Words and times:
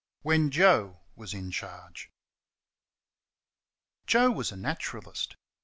When 0.23 0.49
Joe 0.49 0.99
Was 1.15 1.31
In 1.35 1.51
Charge. 1.51 2.09
Joe 4.07 4.31
was 4.31 4.51
a 4.51 4.57
naturalist. 4.57 5.35